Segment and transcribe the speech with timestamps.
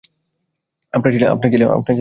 [0.93, 1.25] আপনার ছেলে,
[1.25, 1.81] হ্যাঁ?